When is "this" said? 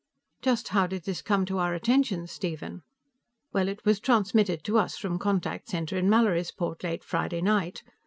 1.03-1.21